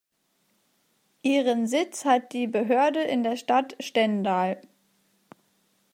Ihren 1.21 1.67
Sitz 1.67 2.05
hat 2.05 2.33
die 2.33 2.47
Behörde 2.47 3.03
in 3.03 3.21
der 3.21 3.35
Stadt 3.35 3.75
Stendal. 3.79 4.59